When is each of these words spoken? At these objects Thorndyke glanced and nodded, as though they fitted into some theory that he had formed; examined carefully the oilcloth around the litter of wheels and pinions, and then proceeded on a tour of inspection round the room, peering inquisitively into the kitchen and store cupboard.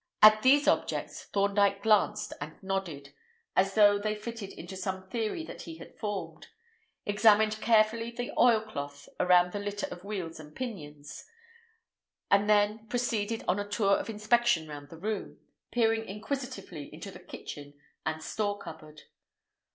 At 0.23 0.41
these 0.41 0.67
objects 0.67 1.25
Thorndyke 1.25 1.83
glanced 1.83 2.33
and 2.41 2.55
nodded, 2.63 3.13
as 3.55 3.75
though 3.75 3.99
they 3.99 4.15
fitted 4.15 4.51
into 4.51 4.75
some 4.75 5.07
theory 5.11 5.43
that 5.43 5.61
he 5.61 5.77
had 5.77 5.95
formed; 5.99 6.47
examined 7.05 7.61
carefully 7.61 8.09
the 8.09 8.31
oilcloth 8.35 9.07
around 9.19 9.51
the 9.51 9.59
litter 9.59 9.85
of 9.91 10.03
wheels 10.03 10.39
and 10.39 10.55
pinions, 10.55 11.23
and 12.31 12.49
then 12.49 12.87
proceeded 12.87 13.43
on 13.47 13.59
a 13.59 13.69
tour 13.69 13.95
of 13.95 14.09
inspection 14.09 14.67
round 14.67 14.89
the 14.89 14.97
room, 14.97 15.37
peering 15.69 16.05
inquisitively 16.05 16.91
into 16.91 17.11
the 17.11 17.19
kitchen 17.19 17.75
and 18.03 18.23
store 18.23 18.57
cupboard. 18.57 19.03